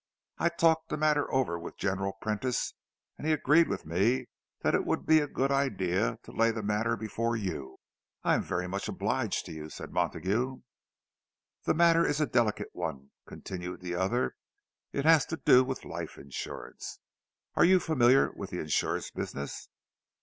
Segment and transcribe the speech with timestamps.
[0.39, 2.73] I talked the matter over with General Prentice,
[3.19, 4.25] and he agreed with me
[4.61, 7.77] that it would be a good idea to lay the matter before you."
[8.23, 10.61] "I am very much obliged to you," said Montague.
[11.65, 14.33] "The matter is a delicate one," continued the other.
[14.91, 16.97] "It has to do with life insurance.
[17.53, 19.69] Are you familiar with the insurance business?"